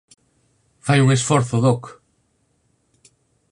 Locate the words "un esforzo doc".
1.01-1.83